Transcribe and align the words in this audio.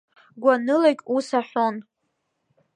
Гәанылагь 0.41 1.03
ус 1.15 1.27
аҳәон… 1.39 1.75